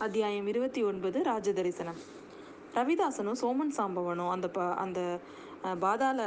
அத்தியாயம் 0.00 0.46
இருபத்தி 0.46 0.82
ஒன்பது 0.82 1.22
ராஜதரிசனம். 1.22 1.98
ரவிதாசனும் 2.74 3.34
சோமன் 3.40 3.74
சாம்பவனும் 3.76 4.30
அந்த 4.30 4.48
ப 4.48 4.74
அந்த 4.74 5.18
பாதாள 5.82 6.20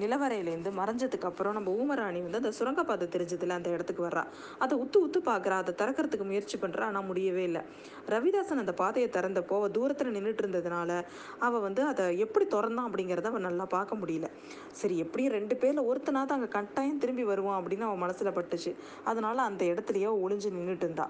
நிலவரையிலேருந்து 0.00 0.70
மறைஞ்சதுக்கு 0.78 1.26
அப்புறம் 1.28 1.54
நம்ம 1.56 1.72
ஊமராணி 1.80 2.20
வந்து 2.22 2.38
அந்த 2.40 2.50
சுரங்கப்பாதை 2.58 3.06
தெரிஞ்சதுல 3.14 3.56
அந்த 3.58 3.70
இடத்துக்கு 3.74 4.02
வர்றா. 4.06 4.24
அதை 4.58 4.74
உத்து 4.82 4.98
உத்து 5.06 5.18
பார்க்குறா 5.28 5.56
அதை 5.62 5.72
திறக்கிறதுக்கு 5.80 6.26
முயற்சி 6.30 6.58
பண்ணுறா 6.58 6.86
ஆனால் 6.90 7.06
முடியவே 7.10 7.42
இல்லை. 7.42 7.62
ரவிதாசன் 8.14 8.62
அந்த 8.62 8.72
பாதையை 8.72 9.10
திறந்தப்போ 9.16 9.56
அவள் 9.60 9.70
தூரத்தில் 9.70 10.12
நின்றுட்டு 10.16 10.42
இருந்ததுனால 10.44 10.90
அவள் 11.38 11.60
வந்து 11.60 11.82
அதை 11.82 12.18
எப்படி 12.18 12.46
திறந்தான் 12.46 12.88
அப்படிங்கிறத 12.88 13.30
அவள் 13.32 13.46
நல்லா 13.48 13.66
பார்க்க 13.76 14.00
முடியல. 14.02 14.28
சரி 14.80 14.96
எப்படியும் 14.98 15.32
ரெண்டு 15.32 15.56
பேரில் 15.56 15.86
ஒருத்தனாவது 15.90 16.34
அங்கே 16.36 16.48
கட்டாயம் 16.48 16.98
திரும்பி 16.98 17.22
வருவான் 17.22 17.58
அப்படின்னு 17.60 17.86
அவன் 17.90 18.02
மனசில் 18.04 18.36
பட்டுச்சு. 18.40 18.72
அதனால 19.04 19.42
அந்த 19.42 19.64
இடத்துலையே 19.64 20.10
ஒளிஞ்சு 20.24 20.50
நின்றுட்டு 20.58 20.86
இருந்தா. 20.88 21.08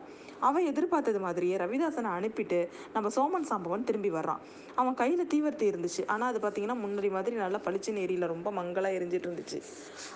அவன் 0.48 0.64
எதிர்பார்த்தது 0.64 1.20
மாதிரியே 1.20 1.56
ரவிதாசனை 1.56 2.10
அனுப்பிட்டு 2.18 2.60
நம்ம 2.92 3.08
சோமன் 3.16 3.48
சாம்பவன் 3.50 3.88
திரும்பி 3.88 4.10
வர்றான். 4.10 4.42
அவன் 4.74 4.94
கையில் 4.94 5.30
தீவர்த்தி 5.34 5.64
இருந்துச்சு. 5.72 6.02
ஆனால் 6.06 6.28
அது 6.32 6.38
பார்த்தீங்கன்னா 6.44 6.78
முன்னாடி 6.84 7.10
மாதிரி 7.16 7.36
நல்லா 7.36 7.58
பளிச்சுன்னு 7.70 8.04
ஏரியில் 8.06 8.32
ரொம்ப 8.34 8.50
மங்கலாக 8.60 8.98
எரிஞ்சிட்டு 8.98 9.28
இருந்துச்சு 9.30 9.60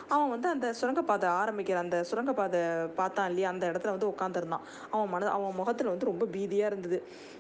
அவன் 0.09 0.33
வந்து 0.35 0.49
அந்த 0.49 0.67
சுரங்கப்பாதை 0.73 1.29
ஆரம்பிக்கிற 1.43 1.77
அந்த 1.85 1.99
சுரங்கப்பாதை 2.09 2.61
பார்த்தான் 2.99 3.29
இல்லையா? 3.31 3.49
அந்த 3.55 3.65
இடத்துல 3.71 3.95
வந்து 3.95 4.11
உட்காந்துருந்தான் 4.13 4.65
அவன் 4.91 5.09
மன 5.09 5.31
அவன் 5.37 5.59
முகத்தில் 5.61 5.93
வந்து 5.93 6.11
ரொம்ப 6.11 6.25
பீதியாக 6.35 6.71
இருந்தது. 6.73 6.99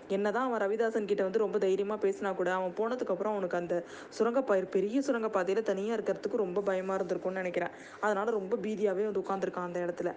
என்னதான் 0.08 0.46
அவன் 0.48 0.62
ரவிதாசன் 0.64 1.08
கிட்ட 1.10 1.22
வந்து 1.22 1.42
ரொம்ப 1.42 1.58
தைரியமாக 1.58 1.98
பேசினா 2.06 2.30
கூட 2.34 2.48
அவன் 2.52 2.74
போனதுக்கப்புறம் 2.80 3.34
அவனுக்கு 3.34 3.60
அந்த 3.60 3.76
சுரங்கப்பாதை 4.16 4.64
பெரிய 4.76 5.00
சுரங்கப்பாதையில் 5.06 5.68
தனியாக 5.70 5.96
இருக்கிறதுக்கு 5.98 6.42
ரொம்ப 6.44 6.60
பயமாக 6.60 6.98
இருந்திருக்கும்னு 6.98 7.42
நினைக்கிறேன். 7.42 7.74
அதனால் 8.00 8.36
ரொம்ப 8.40 8.56
பீதியாகவே 8.64 9.06
வந்து 9.10 9.24
உட்காந்துருக்கான் 9.24 9.68
அந்த 9.68 9.80
இடத்துல. 9.86 10.10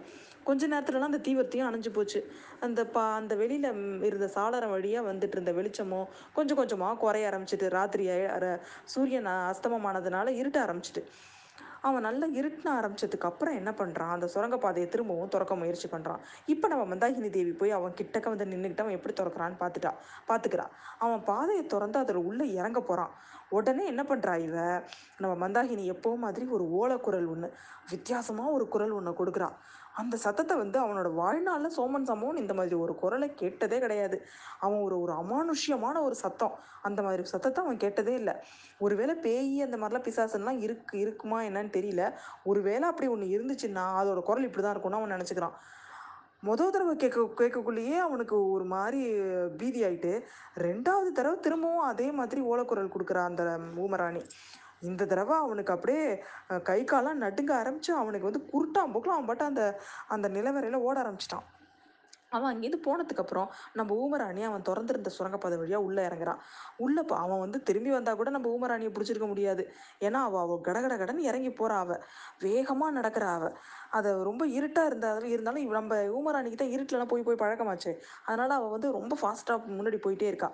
கொஞ்ச 0.48 0.68
நேரத்துலலாம் 0.74 1.12
அந்த 1.12 1.22
தீவிரத்தையும் 1.27 1.68
அணைஞ்சு 1.70 1.90
போச்சு. 1.94 2.20
அந்த 2.66 2.82
பா 2.96 3.04
அந்த 3.16 3.34
வெளியில் 3.36 3.70
இருந்த 4.10 4.27
சாளரம் 4.36 4.74
வழியாக 4.76 5.08
வந்துட்டு 5.12 5.36
இருந்த 5.38 5.52
வெளிச்சமும் 5.52 6.08
கொஞ்சம் 6.38 6.60
கொஞ்சமாக 6.62 7.00
குறைய 7.04 7.30
ஆரம்பிச்சிட்டு 7.30 7.68
ராத்திரி 7.77 8.05
சூரியன் 8.93 9.30
அஸ்தமம் 9.52 9.87
அதிகமானதுனால 9.88 10.27
இருட்ட 10.27 10.66
ஆரம்பிச்சிட்டு. 10.66 11.04
அவன் 11.82 12.02
நல்லா 12.02 12.27
இருட்டின 12.27 12.70
ஆரம்பிச்சதுக்கு 12.80 13.27
அப்புறம் 13.30 13.55
என்ன 13.55 13.71
பண்ணுறான் 13.71 14.10
அந்த 14.10 14.30
சுரங்கப்பாதையை 14.34 14.88
திரும்பவும் 14.88 15.30
திறக்க 15.30 15.55
முயற்சி 15.55 15.88
பண்ணுறான் 15.88 16.20
இப்போ 16.46 16.68
நம்ம 16.68 16.96
மந்தாகினி 16.96 17.30
தேவி 17.30 17.52
போய் 17.52 17.71
அவன் 17.71 17.91
கிட்டக்க 17.91 18.24
வந்து 18.24 18.46
நின்றுக்கிட்டு 18.46 18.80
அவன் 18.80 18.98
எப்படி 18.99 19.13
திறக்கிறான்னு 19.13 19.58
பார்த்துட்டா 19.60 19.91
பார்த்துக்கிறா. 20.27 20.65
அவன் 20.98 21.24
பாதையை 21.24 21.65
திறந்து 21.65 21.99
அதில் 21.99 22.15
உள்ளே 22.15 22.54
இறங்க 22.54 22.82
போகிறான் 22.82 23.10
உடனே 23.49 23.85
என்ன 23.85 24.04
பண்ணுறா 24.04 24.38
இவ? 24.38 24.84
நம்ம 25.18 25.48
மந்தாகினி 25.48 25.91
எப்பவும் 25.91 26.15
மாதிரி 26.15 26.46
ஒரு 26.46 26.65
ஓலக்குரல் 26.80 27.27
ஒன்று 27.27 27.54
வித்தியாசமாக 27.90 28.49
ஒரு 28.49 28.68
குரல் 28.68 28.91
ஒன்று 28.91 29.12
கொடுக்குறா. 29.12 29.49
அந்த 29.99 30.15
சத்தத்தை 30.23 30.55
வந்து 30.57 30.77
அவனோட 30.84 31.09
வாழ்நாளில் 31.20 31.76
சோமன் 31.77 32.07
சம்பவன் 32.09 32.41
இந்த 32.41 32.53
மாதிரி 32.53 32.76
ஒரு 32.76 32.93
குரலை 32.95 33.27
கேட்டதே 33.34 33.77
கிடையாது. 33.79 34.17
அவன் 34.59 34.81
ஒரு 34.87 34.95
ஒரு 35.01 35.13
அமானுஷ்யமான 35.21 36.01
ஒரு 36.07 36.15
சத்தம். 36.15 36.55
அந்த 36.81 37.01
மாதிரி 37.01 37.23
சத்தத்தை 37.34 37.63
அவன் 37.63 37.81
கேட்டதே 37.84 38.13
இல்லை. 38.13 38.35
ஒருவேளை 38.79 39.15
பேய் 39.25 39.65
அந்த 39.68 39.77
மாதிரிலாம் 39.77 40.07
பிசாசுலாம் 40.07 40.59
இருக்கு 40.65 40.95
இருக்குமா 40.99 41.40
என்னன்னு 41.43 41.71
தெரியல. 41.77 42.03
ஒருவேளை 42.43 42.85
அப்படி 42.90 43.09
ஒன்று 43.15 43.34
இருந்துச்சுன்னா 43.37 43.85
அதோட 44.01 44.21
குரல் 44.29 44.48
இப்படி 44.49 44.63
தான் 44.63 44.75
இருக்கும்னு 44.75 45.01
அவன் 45.01 45.15
நினச்சிக்கிறான். 45.15 45.57
மொதல் 46.48 46.73
தடவை 46.73 46.93
கேட்க 46.95 47.20
கேட்கக்குள்ளேயே 47.40 47.95
அவனுக்கு 48.07 48.35
ஒரு 48.55 48.65
மாதிரி 48.73 48.99
பீதி 49.59 49.79
ஆயிட்டு 49.84 50.12
ரெண்டாவது 50.65 51.09
தடவை 51.12 51.37
திரும்பவும் 51.40 51.87
அதே 51.91 52.07
மாதிரி 52.12 52.41
ஓலக்குரல் 52.51 52.93
கொடுக்குறா 52.95 53.23
அந்த 53.29 53.43
ஊமராணி. 53.84 54.21
இந்த 54.82 55.06
தடவை 55.06 55.36
அவனுக்கு 55.38 55.76
அப்படியே 55.76 56.04
கை 56.64 56.84
காலாம் 56.84 57.24
நடுங்க 57.26 57.54
ஆரம்பிச்சு 57.62 57.94
அவனுக்கு 58.02 58.30
வந்து 58.30 58.50
குருட்டான் 58.54 58.94
போக்கில் 58.94 59.16
அவன் 59.16 59.26
பாட்டு 59.26 59.46
அந்த 59.46 59.80
அந்த 60.10 60.30
நிலவரையில் 60.30 60.86
ஓட 60.88 60.98
ஆரம்பிச்சிட்டான். 61.04 61.46
அவன் 62.30 62.50
அங்கேருந்து 62.52 62.86
போனதுக்கப்புறம் 62.88 63.50
நம்ம 63.74 63.96
ஊமராணி 63.96 64.42
அவன் 64.44 64.62
திறந்திருந்த 64.62 65.09
சுரங்கப்பாதை 65.09 65.58
வழியாக 65.58 65.86
உள்ளே 65.88 66.02
இறங்குறான். 66.08 66.40
உள்ளே 66.78 67.02
அவன் 67.24 67.40
வந்து 67.40 67.64
திரும்பி 67.64 67.90
வந்தால் 67.90 68.16
கூட 68.16 68.30
நம்ம 68.30 68.50
ஊமராணியை 68.56 68.92
பிடிச்சிருக்க 68.94 69.28
முடியாது. 69.28 69.64
ஏன்னா 70.02 70.22
அவள் 70.24 70.44
அவள் 70.46 70.62
கடகட 70.62 70.96
கடன்னு 71.03 71.28
இறங்கி 71.30 71.50
போகிறா 71.50 71.78
அவள் 71.86 72.02
வேகமாக 72.40 72.98
நடக்கிறா 73.00 73.30
அவள் 73.38 73.56
அதை 73.90 74.12
ரொம்ப 74.30 74.46
இருட்டாக 74.48 74.86
இருந்தாலும் 74.86 75.32
இருந்தாலும் 75.36 75.78
நம்ம 75.80 76.02
ஊமராணிக்கு 76.18 76.58
தான் 76.64 76.76
இருட்டிலலாம் 76.76 77.14
போய் 77.14 77.24
போய் 77.24 77.42
பழக்கமாச்சு. 77.44 77.94
அதனால் 78.26 78.50
அவள் 78.50 78.70
வந்து 78.70 78.92
ரொம்ப 78.92 79.18
ஃபாஸ்ட்டாக 79.22 79.76
முன்னாடி 79.80 80.00
போயிட்டே 80.08 80.28
இருக்கா. 80.34 80.52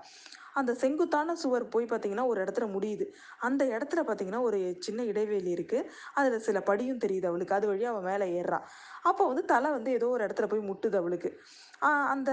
அந்த 0.54 0.74
செங்குத்தான 0.74 1.36
சுவர் 1.36 1.70
போய் 1.70 1.86
பார்த்தீங்கன்னா 1.86 2.26
ஒரு 2.26 2.44
இடத்துல 2.44 2.66
முடியுது. 2.74 3.06
அந்த 3.40 3.66
இடத்துல 3.66 4.02
பார்த்தீங்கன்னா 4.04 4.42
ஒரு 4.42 4.78
சின்ன 4.80 5.04
இடைவெளி 5.04 5.52
இருக்குது 5.56 5.88
அதில் 6.14 6.40
சில 6.40 6.60
படியும் 6.62 7.00
தெரியுது 7.00 7.26
அவளுக்கு. 7.26 7.56
அது 7.56 7.68
வழியாக 7.68 7.96
அவள் 7.96 8.10
மேலே 8.12 8.42
ஏறுறா. 8.42 8.60
அப்போ 9.04 9.28
வந்து 9.28 9.46
தலை 9.46 9.72
வந்து 9.72 9.92
ஏதோ 9.92 10.08
ஒரு 10.08 10.26
இடத்துல 10.28 10.48
போய் 10.48 10.68
முட்டுது 10.70 10.96
அவளுக்கு. 10.96 11.32
அந்த 12.14 12.32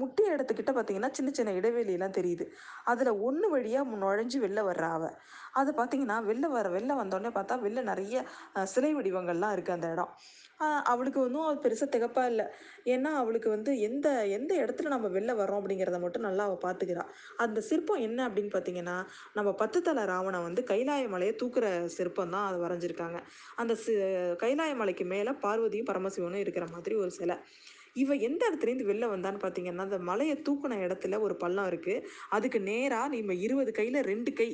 முட்டி 0.00 0.22
இடத்துக்கிட்ட 0.34 0.72
பார்த்தீங்கன்னா 0.74 1.10
சின்ன 1.16 1.30
சின்ன 1.38 1.52
இடைவெளியெலாம் 1.60 2.16
தெரியுது. 2.18 2.44
அதில் 2.84 3.12
ஒன்று 3.28 3.48
வழியாக 3.54 3.98
நுழைஞ்சு 4.02 4.38
வெளில 4.44 4.62
வர்றா 4.68 4.90
அவ. 4.98 5.04
அது 5.60 5.70
பார்த்தீங்கன்னா 5.72 6.16
வெளில 6.30 6.46
வர 6.56 6.66
வெளில 6.76 6.94
வந்தோடனே 7.00 7.30
பார்த்தா 7.36 7.56
வெளில 7.64 7.82
நிறைய 7.90 8.16
சிலை 8.72 8.92
வடிவங்கள்லாம் 8.98 9.54
இருக்குது 9.56 9.76
அந்த 9.78 9.88
இடம். 9.94 10.12
அவளுக்கு 10.92 11.18
ஒன்றும் 11.24 11.46
அது 11.48 11.58
பெருசாக 11.64 11.88
திகப்பாக 11.94 12.30
இல்லை. 12.32 12.46
ஏன்னா 12.94 13.10
அவளுக்கு 13.20 13.48
வந்து 13.54 13.72
எந்த 13.88 14.08
எந்த 14.38 14.52
இடத்துல 14.62 14.90
நம்ம 14.94 15.08
வெளில 15.16 15.32
வரோம் 15.40 15.60
அப்படிங்கிறத 15.60 15.98
மட்டும் 16.04 16.26
நல்லா 16.28 16.44
அவள் 16.48 16.62
பார்த்துக்கிறா 16.64 17.04
அந்த 17.44 17.58
சிற்பம் 17.68 18.04
என்ன 18.06 18.20
அப்படின்னு 18.28 18.52
பார்த்தீங்கன்னா 18.54 18.96
நம்ம 19.38 19.52
பத்து 19.62 19.80
தலை 19.88 20.04
ராவணன் 20.12 20.46
வந்து 20.48 20.64
கைலாய 20.72 21.08
மலையை 21.14 21.34
தூக்குற 21.42 21.66
சிற்பம் 21.96 22.34
தான் 22.36 22.46
அதை 22.48 22.58
வரைஞ்சிருக்காங்க. 22.64 23.20
அந்த 23.62 23.74
சி 23.84 23.94
கைலாய 24.44 24.74
மலைக்கு 24.82 25.06
மேலே 25.14 25.34
பார்வதியும் 25.46 25.90
பரமசிவனும் 25.92 26.44
இருக்கிற 26.44 26.66
மாதிரி 26.74 26.96
ஒரு 27.04 27.12
சிலை. 27.20 27.38
இவ 27.98 28.14
எந்த 28.22 28.42
இடத்துலேருந்து 28.48 28.88
வெளில 28.90 29.08
வந்தான்னு 29.10 29.40
பார்த்தீங்கன்னா 29.42 29.86
அந்த 29.86 29.98
மலையை 30.08 30.36
தூக்குன 30.46 30.78
இடத்துல 30.86 31.20
ஒரு 31.20 31.36
பள்ளம் 31.36 31.68
இருக்குது 31.70 32.04
அதுக்கு 32.28 32.60
நேராக 32.62 33.14
நம்ம 33.14 33.36
இருபது 33.40 33.72
கையில் 33.72 34.00
ரெண்டு 34.02 34.32
கை 34.32 34.48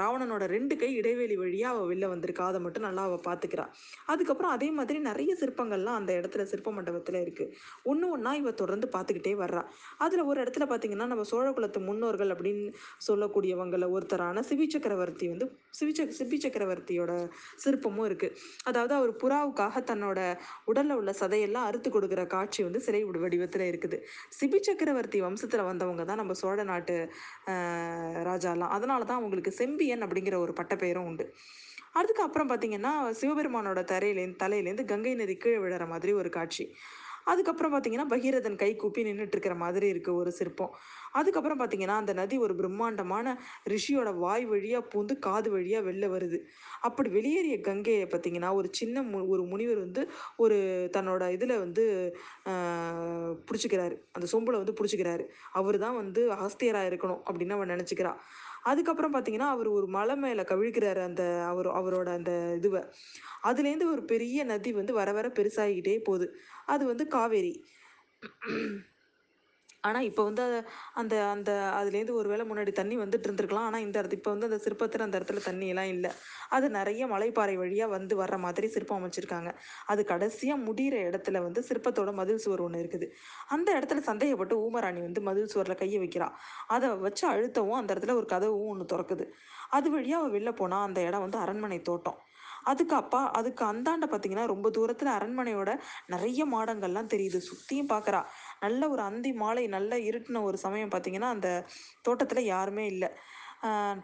ராவணனோட 0.00 0.44
ரெண்டு 0.54 0.74
கை 0.82 0.90
இடைவெளி 1.00 1.36
வழியாக 1.42 1.72
அவள் 1.74 1.88
வெளில 1.90 2.06
வந்திருக்கா. 2.12 2.44
அதை 2.50 2.60
மட்டும் 2.66 2.86
நல்லா 2.88 3.04
அவள் 3.08 3.22
பார்த்துக்கிறா 3.28 3.64
அதுக்கப்புறம் 4.12 4.52
அதே 4.56 4.68
மாதிரி 4.78 4.98
நிறைய 5.08 5.32
சிற்பங்கள்லாம் 5.42 5.98
அந்த 6.00 6.12
இடத்துல 6.20 6.44
சிற்ப 6.52 6.72
மண்டபத்தில் 6.78 7.20
இருக்குது 7.24 7.52
ஒன்று 7.90 8.06
ஒன்றா 8.16 8.32
இவ 8.40 8.52
தொடர்ந்து 8.62 8.88
பார்த்துக்கிட்டே 8.96 9.34
வர்றா. 9.44 9.62
அதில் 10.06 10.24
ஒரு 10.30 10.38
இடத்துல 10.44 10.66
பார்த்தீங்கன்னா 10.72 11.08
நம்ம 11.12 11.26
சோழ 11.32 11.46
குலத்து 11.58 11.82
முன்னோர்கள் 11.88 12.32
அப்படின்னு 12.36 12.66
சொல்லக்கூடியவங்கள 13.08 13.88
ஒருத்தரான 13.96 14.44
சிவி 14.50 14.68
சக்கரவர்த்தி 14.74 15.28
வந்து 15.34 15.48
சிவி 15.78 15.92
சக் 15.98 16.14
சக்கரவர்த்தியோட 16.44 17.12
சிற்பமும் 17.62 18.06
இருக்குது 18.08 18.36
அதாவது 18.68 18.92
அவர் 18.98 19.12
புறாவுக்காக 19.22 19.80
தன்னோட 19.90 20.20
உடலில் 20.70 20.98
உள்ள 21.00 21.10
சதையெல்லாம் 21.20 21.66
அறுத்து 21.68 21.88
கொடுக்குற 21.96 22.22
காட்சி 22.34 22.60
வந்து 22.66 22.80
சிலை 22.86 23.02
வடிவத்தில் 23.24 23.66
இருக்குது. 23.70 23.98
சிபி 24.38 24.58
சக்கரவர்த்தி 24.68 25.18
வம்சத்தில் 25.26 25.66
வந்தவங்க 25.70 26.04
தான் 26.10 26.20
நம்ம 26.22 26.34
சோழ 26.40 26.58
நாட்டு 26.70 26.96
ராஜாலாம். 28.28 28.72
அதனால 28.76 29.04
தான் 29.10 29.20
அவங்களுக்கு 29.20 29.45
செம்பியன் 29.50 30.04
அப்படிங்கிற 30.06 30.38
ஒரு 30.38 30.52
பட்டப்பெயரும் 30.52 31.08
உண்டு. 31.10 31.26
அதுக்கு 31.92 32.22
அப்புறம் 32.22 32.50
பார்த்தீங்கன்னா 32.50 32.92
சிவபெருமானோட 33.20 33.80
தரையிலேருந்து 33.92 34.42
தலையிலேருந்து 34.44 34.84
கங்கை 34.84 35.14
நதி 35.14 35.36
கீழே 35.36 35.58
விழுற 35.64 35.84
மாதிரி 35.88 36.12
ஒரு 36.12 36.30
காட்சி. 36.30 36.66
அதுக்கப்புறம் 37.26 37.72
பார்த்தீங்கன்னா 37.72 38.08
பகீரதன் 38.12 38.58
கை 38.62 38.68
கூப்பி 38.76 39.02
நின்றுட்டு 39.02 39.34
இருக்கிற 39.36 39.54
மாதிரி 39.54 39.86
இருக்கு 39.88 40.14
ஒரு 40.14 40.30
சிற்பம். 40.30 40.72
அதுக்கப்புறம் 41.12 41.60
பார்த்தீங்கன்னா 41.60 41.96
அந்த 42.02 42.12
நதி 42.12 42.36
ஒரு 42.38 42.54
பிரம்மாண்டமான 42.54 43.26
ரிஷியோட 43.72 44.10
வாய் 44.14 44.44
வழியாக 44.44 44.88
பூந்து 44.92 45.18
காது 45.18 45.50
வழியாக 45.50 45.86
வெளில 45.88 46.06
வருது. 46.14 46.38
அப்படி 46.80 47.08
வெளியேறிய 47.10 47.56
கங்கையை 47.60 48.06
பார்த்தீங்கன்னா 48.06 48.50
ஒரு 48.52 48.68
சின்ன 48.72 49.02
மு 49.02 49.20
ஒரு 49.28 49.42
முனிவர் 49.42 49.78
வந்து 49.78 50.04
ஒரு 50.36 50.58
தன்னோட 50.96 51.32
இதில் 51.32 51.56
வந்து 51.58 51.84
பிடிச்சிக்கிறாரு. 53.48 53.96
அந்த 54.12 54.28
சொம்பில் 54.34 54.60
வந்து 54.62 54.76
பிடிச்சிக்கிறாரு. 54.80 55.26
அவர் 55.52 55.78
தான் 55.78 55.96
வந்து 55.96 56.32
ஆஸ்தியராக 56.46 56.90
இருக்கணும் 56.90 57.22
அப்படின்னு 57.28 57.56
அவன் 57.58 57.74
நினச்சிக்கிறா. 57.74 58.14
அதுக்கப்புறம் 58.66 59.14
பார்த்தீங்கன்னா 59.14 59.48
அவர் 59.48 59.68
ஒரு 59.68 59.86
மலை 59.88 60.16
மேலே 60.16 60.42
கவிழ்க்கிறாரு 60.42 61.02
அந்த 61.02 61.22
அவர் 61.46 61.68
அவரோட 61.72 62.08
அந்த 62.12 62.32
இதுவை. 62.58 62.82
அதுலேருந்து 63.44 63.88
ஒரு 63.90 64.04
பெரிய 64.04 64.44
நதி 64.44 64.72
வந்து 64.72 64.94
வர 64.94 65.12
வர 65.12 65.28
பெருசாகிக்கிட்டே 65.30 65.96
போகுது. 66.04 66.28
அது 66.66 66.84
வந்து 66.86 67.06
காவேரி. 67.08 67.54
ஆனால் 69.86 70.06
இப்போ 70.08 70.22
வந்து 70.28 70.44
அந்த 71.00 71.14
அந்த 71.34 71.50
அதுலேருந்து 71.78 72.16
ஒரு 72.20 72.28
வேளை 72.32 72.44
முன்னாடி 72.50 72.72
தண்ணி 72.80 72.96
வந்துட்டு 73.02 73.26
இருந்திருக்கலாம் 73.28 73.66
ஆனால் 73.68 73.84
இந்த 73.86 73.96
இடத்து 74.00 74.18
இப்போ 74.20 74.30
வந்து 74.34 74.48
அந்த 74.50 74.58
சிற்பத்தில் 74.66 75.04
அந்த 75.06 75.18
இடத்துல 75.20 75.42
தண்ணி 75.48 75.66
எல்லாம் 75.72 75.90
இல்லை. 75.94 76.10
அது 76.56 76.66
நிறைய 76.78 77.06
மலைப்பாறை 77.14 77.54
வழியாக 77.62 77.94
வந்து 77.96 78.14
வர்ற 78.22 78.36
மாதிரி 78.44 78.68
சிற்பம் 78.74 78.98
அமைச்சிருக்காங்க. 79.00 79.50
அது 79.92 80.04
கடைசியாக 80.12 80.64
முடிகிற 80.66 80.96
இடத்துல 81.08 81.42
வந்து 81.46 81.62
சிற்பத்தோட 81.70 82.12
மதில் 82.20 82.42
சுவர் 82.46 82.64
ஒன்று 82.66 82.82
இருக்குது. 82.84 83.08
அந்த 83.56 83.68
இடத்துல 83.78 84.02
சந்தேகப்பட்டு 84.10 84.56
ஊமராணி 84.66 85.02
வந்து 85.08 85.22
மதில் 85.28 85.50
சுவரில் 85.54 85.80
கையை 85.82 86.00
வைக்கிறா. 86.04 86.28
அதை 86.76 86.90
வச்சு 87.06 87.26
அழுத்தவும் 87.32 87.80
அந்த 87.80 87.90
இடத்துல 87.94 88.16
ஒரு 88.20 88.28
கதவும் 88.34 88.70
ஒன்று 88.74 88.86
திறக்குது. 88.94 89.26
அது 89.76 89.88
வழியாக 89.96 90.22
அவள் 90.22 90.34
வெளில 90.36 90.50
போனால் 90.62 90.86
அந்த 90.88 91.00
இடம் 91.08 91.26
வந்து 91.26 91.42
அரண்மனை 91.44 91.80
தோட்டம். 91.90 92.18
அதுக்கு 92.70 92.94
அப்பா 93.00 93.18
அதுக்கு 93.38 93.62
அந்தாண்ட 93.70 94.04
பார்த்தீங்கன்னா 94.10 94.44
ரொம்ப 94.52 94.68
தூரத்தில் 94.76 95.10
அரண்மனையோட 95.16 95.70
நிறைய 96.12 96.40
மாடங்கள்லாம் 96.54 97.10
தெரியுது. 97.12 97.38
சுற்றியும் 97.48 97.90
பார்க்குறா 97.92 98.20
நல்ல 98.64 98.82
ஒரு 98.94 99.02
அந்தி 99.08 99.30
மாலை 99.42 99.64
நல்ல 99.76 99.98
இருட்டின 100.08 100.42
ஒரு 100.48 100.58
சமயம் 100.66 100.92
பார்த்தீங்கன்னா 100.94 101.30
அந்த 101.36 101.48
தோட்டத்தில் 102.08 102.50
யாருமே 102.54 102.84
இல்லை. 102.94 103.10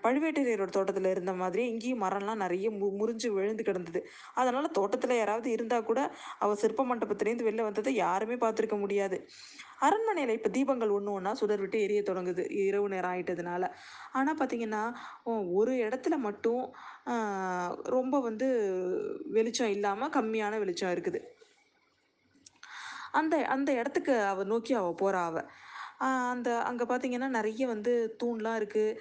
பழுவேட்டரையரோட 0.05 0.71
தோட்டத்தில் 0.77 1.09
இருந்த 1.13 1.33
மாதிரி 1.41 1.63
இங்கேயும் 1.73 2.03
மரம்லாம் 2.05 2.41
நிறைய 2.45 2.67
மு 2.79 2.87
முறிஞ்சு 3.01 3.29
விழுந்து 3.37 3.63
கிடந்தது. 3.69 4.01
அதனால் 4.41 4.75
தோட்டத்தில் 4.79 5.13
யாராவது 5.19 5.49
இருந்தால் 5.57 5.87
கூட 5.91 6.01
அவள் 6.45 6.61
சிற்ப 6.63 6.87
மண்டபத்துலேருந்து 6.91 7.47
வெளில 7.49 7.67
வந்ததை 7.69 7.93
யாருமே 8.05 8.37
பார்த்துருக்க 8.45 8.77
முடியாது. 8.85 9.19
அரண்மனையில் 9.87 10.35
இப்போ 10.39 10.51
தீபங்கள் 10.57 10.95
ஒன்று 10.97 11.17
ஒன்றா 11.19 11.33
சுடர் 11.41 11.63
விட்டு 11.65 11.79
எரிய 11.87 12.01
தொடங்குது. 12.11 12.45
இரவு 12.69 12.89
நேரம் 12.95 13.13
ஆகிட்டதுனால 13.13 13.63
ஆனால் 14.19 14.39
பார்த்தீங்கன்னா 14.41 14.83
ஒரு 15.61 15.75
இடத்துல 15.87 16.17
மட்டும் 16.29 16.63
ரொம்ப 17.97 18.15
வந்து 18.29 18.49
வெளிச்சம் 19.39 19.75
இல்லாமல் 19.77 20.15
கம்மியான 20.19 20.59
வெளிச்சம் 20.65 20.93
இருக்குது. 20.97 21.21
அந்த 23.15 23.37
அந்த 23.47 23.71
இடத்துக்கு 23.73 24.15
அவ 24.31 24.45
நோக்கி 24.45 24.75
அவள் 24.75 25.01
போகிறா 25.03 25.23
அவ. 25.31 25.39
அந்த 26.33 26.49
அங்கே 26.69 26.85
பார்த்திங்கன்னா 26.85 27.27
நிறைய 27.37 27.67
வந்து 27.67 27.93
தூண்லாம் 28.23 28.57
இருக்குது 28.61 28.97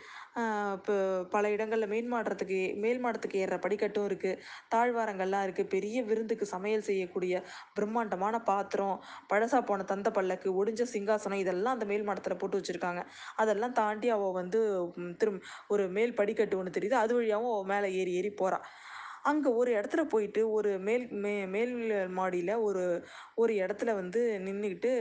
இப்போ 0.75 0.95
பல 1.31 1.45
இடங்களில் 1.51 1.91
மேல் 1.93 2.09
மாடத்துக்கு 2.13 2.59
மேல் 2.75 2.99
மாடத்துக்கு 3.03 3.39
ஏறுற 3.43 3.57
படிக்கட்டும் 3.63 4.07
இருக்குது 4.09 4.39
தாழ்வாரங்கள்லாம் 4.73 5.45
இருக்குது 5.47 5.71
பெரிய 5.73 6.03
விருந்துக்கு 6.09 6.45
சமையல் 6.53 6.85
செய்யக்கூடிய 6.89 7.33
பிரம்மாண்டமான 7.77 8.35
பாத்திரம் 8.51 8.95
பழசா 9.31 9.61
போன 9.69 9.87
தந்த 9.93 10.11
பல்லக்கு 10.17 10.51
ஒடிஞ்ச 10.59 10.85
சிங்காசனம் 10.93 11.41
இதெல்லாம் 11.43 11.75
அந்த 11.77 11.87
மேல் 11.93 12.07
மாடத்தில் 12.09 12.39
போட்டு 12.43 12.59
வச்சுருக்காங்க. 12.59 13.03
அதெல்லாம் 13.43 13.77
தாண்டி 13.81 14.09
அவள் 14.17 14.37
வந்து 14.41 14.61
திரும் 15.21 15.41
ஒரு 15.67 15.85
மேல் 15.97 16.17
படிக்கட்டு 16.21 16.59
ஒன்று 16.61 16.77
தெரியுது. 16.77 16.97
அது 17.03 17.13
வழியாகவும் 17.19 17.53
அவள் 17.55 17.71
மேலே 17.73 17.89
ஏறி 18.01 18.13
ஏறி 18.21 18.33
போகிறா 18.41 18.59
அங்கே 19.23 19.49
ஒரு 19.51 19.71
இடத்துல 19.71 20.01
போயிட்டு 20.05 20.41
ஒரு 20.51 20.71
மேல் 20.79 21.05
மே 21.17 21.33
மேல் 21.45 21.73
மாடியில் 22.11 22.53
ஒரு 22.59 22.83
ஒரு 23.35 23.53
இடத்துல 23.55 23.93
வந்து 23.95 24.21
நின்றுக்கிட்டு 24.39 24.91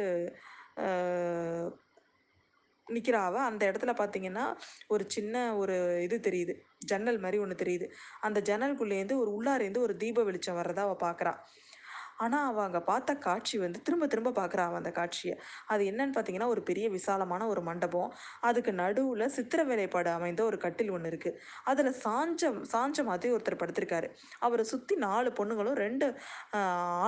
நிற்கிறா 2.88 3.20
அவள் 3.24 3.48
அந்த 3.48 3.62
இடத்துல 3.70 3.92
பார்த்தீங்கன்னா 3.98 4.44
ஒரு 4.88 5.04
சின்ன 5.08 5.34
ஒரு 5.56 5.74
இது 6.02 6.16
தெரியுது. 6.20 6.54
ஜன்னல் 6.86 7.18
மாதிரி 7.18 7.38
ஒன்று 7.38 7.56
தெரியுது. 7.56 7.86
அந்த 8.20 8.38
ஜன்னலுக்குள்ளேருந்து 8.40 9.16
ஒரு 9.16 9.30
உள்ளாரேந்து 9.30 9.80
ஒரு 9.80 9.94
தீப 9.96 10.24
வெளிச்சம் 10.24 10.58
வர்றதா 10.58 10.84
அவள் 10.86 11.04
பார்க்குறா 11.06 11.32
ஆனால் 12.24 12.46
அவள் 12.50 12.64
அங்கே 12.66 12.80
பார்த்த 12.90 13.16
காட்சி 13.26 13.56
வந்து 13.64 13.78
திரும்ப 13.86 14.04
திரும்ப 14.12 14.30
பார்க்குறா 14.38 14.62
அவள் 14.68 14.80
அந்த 14.80 14.92
காட்சியை. 14.98 15.34
அது 15.72 15.82
என்னன்னு 15.90 16.14
பார்த்தீங்கன்னா 16.16 16.48
ஒரு 16.54 16.62
பெரிய 16.70 16.86
விசாலமான 16.96 17.46
ஒரு 17.52 17.62
மண்டபம். 17.68 18.10
அதுக்கு 18.48 18.72
நடுவில் 18.82 19.26
சித்திர 19.36 19.60
வேலைப்பாடு 19.70 20.10
அமைந்த 20.16 20.42
ஒரு 20.50 20.58
கட்டில் 20.64 20.92
ஒன்று 20.96 21.10
இருக்குது 21.12 21.38
அதில் 21.72 21.92
சாஞ்ச 22.04 22.52
சாஞ்ச 22.74 23.04
மாதிரி 23.10 23.34
ஒருத்தர் 23.36 23.60
படுத்திருக்காரு. 23.62 24.08
அவரை 24.46 24.64
சுற்றி 24.72 24.96
நாலு 25.06 25.30
பொண்ணுங்களும் 25.40 25.78
ரெண்டு 25.84 26.08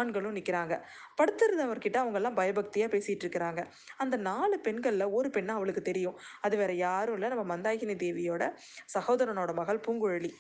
ஆண்களும் 0.00 0.36
நிற்கிறாங்க 0.38 0.74
படுத்திருந்தவர்கிட்ட 1.20 1.98
அவங்கெல்லாம் 2.02 2.38
பயபக்தியாக 2.40 2.92
பேசிகிட்டு 2.94 3.24
இருக்கிறாங்க. 3.26 3.60
அந்த 4.02 4.16
நாலு 4.30 4.56
பெண்களில் 4.66 5.12
ஒரு 5.18 5.28
பெண்ணை 5.36 5.52
அவளுக்கு 5.58 5.82
தெரியும். 5.90 6.16
அது 6.46 6.54
வேற 6.62 6.72
யாரும் 6.86 7.16
இல்லை. 7.18 7.30
நம்ம 7.34 7.44
மந்தாகினி 7.54 7.96
தேவியோட 8.04 8.44
சகோதரனோட 8.96 9.52
மகள் 9.60 9.84
பூங்குழலி. 9.86 10.32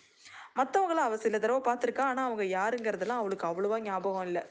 மற்றவங்கள 0.56 1.02
அவள் 1.06 1.24
சில 1.24 1.38
தடவை 1.38 1.60
பார்த்துருக்கா. 1.62 2.04
ஆனால் 2.10 2.28
அவங்க 2.28 2.44
யாருங்கிறதெல்லாம் 2.56 3.22
அவளுக்கு 3.22 3.48
அவ்வளோவா 3.50 3.78
ஞாபகம் 3.84 4.26
இல்லை. 4.26 4.42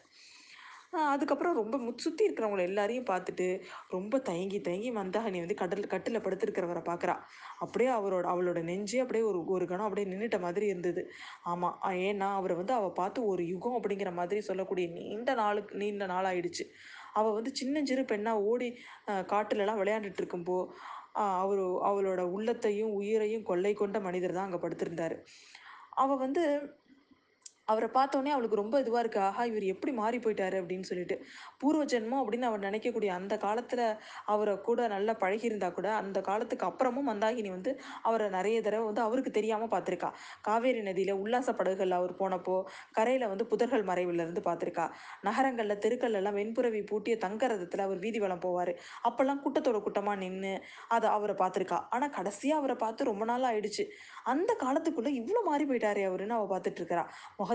அதுக்கப்புறம் 1.12 1.54
ரொம்ப 1.54 1.76
முத் 1.78 2.02
சுற்றி 2.04 2.24
இருக்கிறவங்கள 2.28 2.62
எல்லாரையும் 2.62 3.08
பார்த்துட்டு 3.10 3.46
ரொம்ப 3.90 4.20
தயங்கி 4.20 4.58
தயங்கி 4.62 4.90
மந்தாகினி 4.92 5.40
வந்து 5.40 5.56
கடல் 5.56 5.92
கட்டில் 5.94 6.24
படுத்திருக்கிறவரை 6.26 6.82
பார்க்குறா 6.90 7.16
அப்படியே 7.60 7.90
அவரோட 7.90 8.26
அவளோட 8.34 8.60
நெஞ்சே 8.62 9.00
அப்படியே 9.00 9.26
ஒரு 9.26 9.40
ஒரு 9.48 9.66
கணம் 9.66 9.88
அப்படியே 9.88 10.08
நின்றுட்ட 10.12 10.40
மாதிரி 10.40 10.66
இருந்தது. 10.66 11.04
ஆமாம் 11.44 11.78
ஏன்னா 12.08 12.30
அவரை 12.40 12.56
வந்து 12.56 12.74
அவள் 12.74 12.98
பார்த்து 13.02 13.22
ஒரு 13.26 13.46
யுகம் 13.48 13.78
அப்படிங்கிற 13.80 14.12
மாதிரி 14.14 14.42
சொல்லக்கூடிய 14.42 14.88
நீண்ட 14.98 15.34
நாளுக்கு 15.34 15.76
நீண்ட 15.78 16.06
நாளாயிடுச்சு 16.06 16.66
அவள் 17.14 17.38
வந்து 17.38 17.52
சின்னஞ்சிறு 17.56 18.04
பெண்ணாக 18.06 18.46
ஓடி 18.50 18.70
காட்டுலலாம் 19.34 19.82
விளையாண்டுட்டு 19.82 20.22
இருக்கும்போ 20.24 20.58
ஆஹ் 21.22 21.38
அவரு 21.44 21.64
அவளோட 21.90 22.22
உள்ளத்தையும் 22.36 22.92
உயிரையும் 22.94 23.44
கொள்ளை 23.44 23.74
கொண்ட 23.74 23.98
மனிதர் 24.00 24.36
தான் 24.38 24.48
அங்கே 24.48 24.60
படுத்திருந்தாரு. 24.64 25.16
அவள் 26.02 26.18
வந்து 26.18 26.44
அவரை 27.68 27.88
பார்த்தோன்னே 27.98 28.32
அவளுக்கு 28.36 28.60
ரொம்ப 28.62 28.76
இதுவாக 28.84 29.02
இருக்குது 29.04 29.26
ஆஹா 29.28 29.44
இவர் 29.50 29.66
எப்படி 29.74 29.92
மாறி 30.00 30.18
போயிட்டாரு 30.24 30.56
அப்படின்னு 30.62 30.88
சொல்லிட்டு. 30.90 31.16
பூர்வ 31.62 31.82
ஜென்மம் 31.92 32.22
அப்படின்னு 32.22 32.48
அவர் 32.50 32.64
நினைக்கக்கூடிய 32.68 33.10
அந்த 33.20 33.34
காலத்தில் 33.44 33.84
அவரை 34.34 34.54
கூட 34.68 34.88
நல்லா 34.94 35.14
பழகியிருந்தா 35.24 35.70
கூட 35.78 35.88
அந்த 36.02 36.20
காலத்துக்கு 36.30 36.66
அப்புறமும் 36.70 37.08
மந்தாகினி 37.12 37.50
வந்து 37.56 37.72
அவரை 38.10 38.28
நிறைய 38.38 38.58
தடவை 38.68 38.86
வந்து 38.90 39.04
அவருக்கு 39.08 39.32
தெரியாமல் 39.38 39.72
பார்த்துருக்கா. 39.74 40.10
காவேரி 40.48 40.82
நதியில் 40.90 41.14
உல்லாச 41.24 41.50
படகுகள் 41.60 41.96
அவர் 42.00 42.14
போனப்போ 42.22 42.56
கரையில் 42.98 43.28
வந்து 43.34 43.48
புதர்கள் 43.52 43.86
மறைவிலிருந்து 43.92 44.44
பார்த்துருக்கா. 44.50 44.88
நகரங்களில் 45.30 45.82
தெருக்கள்ல 45.86 46.22
எல்லாம் 46.22 46.38
வெண்புறவி 46.40 46.82
பூட்டிய 46.92 47.16
தங்க 47.26 47.48
ரதத்தில் 47.54 47.86
அவர் 47.88 48.02
வீதி 48.06 48.22
வலம் 48.26 48.44
போவார். 48.48 48.74
அப்போல்லாம் 49.10 49.42
கூட்டத்தோட 49.46 49.80
கூட்டமாக 49.88 50.18
நின்று 50.24 50.54
அதை 50.98 51.10
அவரை 51.18 51.38
பார்த்துருக்கா. 51.44 51.80
ஆனால் 51.96 52.14
கடைசியாக 52.20 52.62
அவரை 52.62 52.78
பார்த்து 52.86 53.10
ரொம்ப 53.12 53.24
நாள் 53.32 53.48
ஆயிடுச்சு. 53.52 53.86
அந்த 54.34 54.52
காலத்துக்குள்ளே 54.66 55.12
இவ்வளோ 55.22 55.42
மாறி 55.50 55.66
போயிட்டாரே 55.72 56.04
அவருன்னு 56.10 56.38
அவள் 56.40 56.52
பார்த்துட்டு 56.54 56.82
இருக்கிறா. 56.82 57.06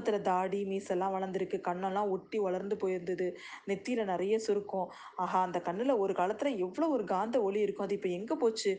முகத்தில் 0.06 0.28
தாடி 0.32 0.58
மீசெல்லாம் 0.64 1.14
வளர்ந்துருக்கு. 1.14 1.58
கண்ணெல்லாம் 1.68 2.10
ஒட்டி 2.14 2.38
வளர்ந்து 2.38 2.74
போயிருந்தது. 2.82 3.26
நெத்தியில் 3.70 4.10
நிறைய 4.12 4.34
சுருக்கம். 4.38 4.88
ஆஹா 5.22 5.38
அந்த 5.42 5.58
கண்ணில் 5.68 6.00
ஒரு 6.04 6.12
காலத்தில் 6.14 6.60
எவ்வளோ 6.66 6.88
ஒரு 6.88 7.04
காந்த 7.04 7.36
ஒளி 7.42 7.60
இருக்கும். 7.60 7.86
அது 7.86 7.96
இப்போ 7.98 8.10
எங்கே 8.18 8.34
போச்சு? 8.42 8.72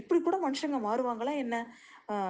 இப்படி 0.00 0.20
கூட 0.20 0.36
மனுஷங்க 0.44 0.80
மாறுவாங்களா 0.86 1.34
என்ன? 1.44 1.56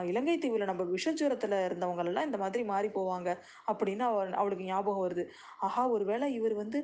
இலங்கை 0.09 0.35
தீவில் 0.37 0.67
நம்ம 0.67 0.83
விஷஜுரத்தில் 0.91 1.57
இருந்தவங்களெல்லாம் 1.65 2.27
இந்த 2.27 2.39
மாதிரி 2.41 2.63
மாறி 2.69 2.89
போவாங்க 2.93 3.31
அப்படின்னு 3.71 4.05
அவ 4.07 4.19
அவளுக்கு 4.39 4.65
ஞாபகம் 4.69 5.05
வருது. 5.05 5.25
ஆஹா 5.67 5.83
ஒருவேளை 5.95 6.27
இவர் 6.37 6.55
வந்து 6.55 6.79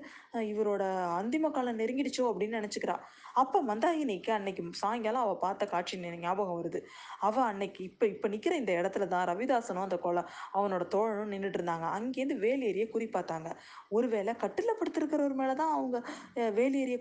இவரோட 0.50 0.82
அந்திம 1.18 1.50
காலம் 1.52 1.80
நெருங்கிடுச்சோ 1.80 2.24
அப்படின்னு 2.30 2.58
நினச்சிக்கிறா. 2.60 2.96
அப்போ 3.36 3.58
மந்தாகினிக்கு 3.66 4.30
அன்னைக்கு 4.36 4.62
சாயங்காலம் 4.80 5.24
அவள் 5.24 5.40
பார்த்த 5.42 5.68
காட்சி 5.68 5.88
ஞாபகம் 6.20 6.58
வருது. 6.58 6.80
அவள் 7.22 7.46
அன்னைக்கு 7.46 7.80
இப்போ 7.88 8.04
இப்போ 8.08 8.28
நிற்கிற 8.28 8.54
இந்த 8.60 8.72
இடத்துல 8.80 9.06
தான் 9.08 9.26
ரவிதாசனும் 9.30 9.86
அந்த 9.86 9.98
கொலை 10.00 10.22
அவனோட 10.54 10.84
தோழனும் 10.94 11.32
நின்றுட்டு 11.34 11.60
இருந்தாங்க. 11.60 11.86
அங்கேருந்து 11.96 12.38
வேலேரியை 12.44 12.88
குறிப்பாத்தாங்க 12.90 13.48
ஒருவேளை 13.92 14.34
கட்டில் 14.42 14.78
படுத்திருக்கிறவர் 14.80 15.36
மேலே 15.40 15.54
தான் 15.56 15.74
அவங்க 15.76 15.96
அஹ், 16.38 16.52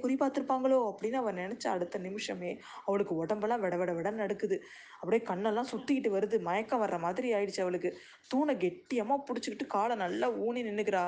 குறிப்பாத்திருப்பாங்களோ 0.04 0.80
அப்படின்னு 0.90 1.20
அவன் 1.20 1.40
நினச்ச 1.42 1.66
அடுத்த 1.74 1.98
நிமிஷமே 2.06 2.52
அவளுக்கு 2.86 3.14
உடம்பெல்லாம் 3.22 3.64
விட 3.64 3.76
விட 3.78 3.92
விட 3.94 4.10
நடக்குது. 4.20 4.58
அப்படியே 5.00 5.22
கண்ணெல்லாம் 5.28 5.70
சுற்றிக்கிட்டு 5.80 6.12
வருது. 6.18 6.40
மயக்கம் 6.42 6.82
வர்ற 6.84 7.00
மாதிரி 7.00 7.34
ஆயிடுச்சு 7.34 7.62
அவளுக்கு. 7.62 7.98
தூணை 8.28 8.56
கெட்டியமாக 8.56 9.24
பிடிச்சிக்கிட்டு 9.28 9.68
காலை 9.68 9.96
நல்லா 9.96 10.30
ஊனி 10.30 10.62
நின்றுக்கிறா 10.70 11.04